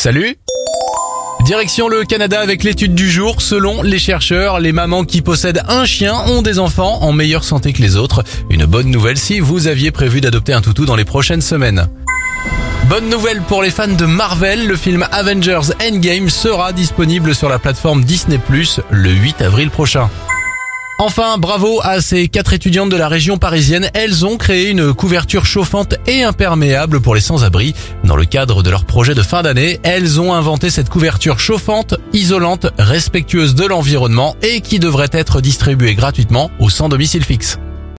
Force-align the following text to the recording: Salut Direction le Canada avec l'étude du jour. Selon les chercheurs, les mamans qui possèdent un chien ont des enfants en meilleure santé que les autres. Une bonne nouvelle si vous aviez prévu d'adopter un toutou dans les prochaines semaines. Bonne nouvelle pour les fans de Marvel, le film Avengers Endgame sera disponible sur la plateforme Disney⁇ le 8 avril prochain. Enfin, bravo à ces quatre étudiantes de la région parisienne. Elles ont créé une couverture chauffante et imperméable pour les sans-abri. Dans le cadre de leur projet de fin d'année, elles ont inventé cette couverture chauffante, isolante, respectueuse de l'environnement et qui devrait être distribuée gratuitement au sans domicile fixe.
Salut 0.00 0.36
Direction 1.44 1.88
le 1.88 2.04
Canada 2.04 2.38
avec 2.38 2.62
l'étude 2.62 2.94
du 2.94 3.10
jour. 3.10 3.42
Selon 3.42 3.82
les 3.82 3.98
chercheurs, 3.98 4.60
les 4.60 4.70
mamans 4.70 5.02
qui 5.02 5.22
possèdent 5.22 5.64
un 5.66 5.86
chien 5.86 6.14
ont 6.28 6.40
des 6.40 6.60
enfants 6.60 7.02
en 7.02 7.10
meilleure 7.10 7.42
santé 7.42 7.72
que 7.72 7.82
les 7.82 7.96
autres. 7.96 8.22
Une 8.48 8.64
bonne 8.64 8.92
nouvelle 8.92 9.18
si 9.18 9.40
vous 9.40 9.66
aviez 9.66 9.90
prévu 9.90 10.20
d'adopter 10.20 10.52
un 10.52 10.60
toutou 10.60 10.84
dans 10.86 10.94
les 10.94 11.04
prochaines 11.04 11.40
semaines. 11.40 11.88
Bonne 12.88 13.08
nouvelle 13.08 13.42
pour 13.42 13.60
les 13.60 13.72
fans 13.72 13.88
de 13.88 14.06
Marvel, 14.06 14.68
le 14.68 14.76
film 14.76 15.04
Avengers 15.10 15.72
Endgame 15.82 16.30
sera 16.30 16.72
disponible 16.72 17.34
sur 17.34 17.48
la 17.48 17.58
plateforme 17.58 18.04
Disney⁇ 18.04 18.38
le 18.90 19.10
8 19.10 19.42
avril 19.42 19.70
prochain. 19.70 20.08
Enfin, 21.00 21.38
bravo 21.38 21.78
à 21.84 22.00
ces 22.00 22.26
quatre 22.26 22.52
étudiantes 22.52 22.90
de 22.90 22.96
la 22.96 23.06
région 23.06 23.38
parisienne. 23.38 23.88
Elles 23.94 24.26
ont 24.26 24.36
créé 24.36 24.70
une 24.70 24.92
couverture 24.92 25.46
chauffante 25.46 25.94
et 26.08 26.24
imperméable 26.24 27.00
pour 27.00 27.14
les 27.14 27.20
sans-abri. 27.20 27.72
Dans 28.02 28.16
le 28.16 28.24
cadre 28.24 28.64
de 28.64 28.70
leur 28.70 28.84
projet 28.84 29.14
de 29.14 29.22
fin 29.22 29.42
d'année, 29.42 29.78
elles 29.84 30.20
ont 30.20 30.34
inventé 30.34 30.70
cette 30.70 30.88
couverture 30.88 31.38
chauffante, 31.38 31.94
isolante, 32.12 32.66
respectueuse 32.78 33.54
de 33.54 33.64
l'environnement 33.64 34.34
et 34.42 34.60
qui 34.60 34.80
devrait 34.80 35.10
être 35.12 35.40
distribuée 35.40 35.94
gratuitement 35.94 36.50
au 36.58 36.68
sans 36.68 36.88
domicile 36.88 37.22
fixe. 37.24 37.60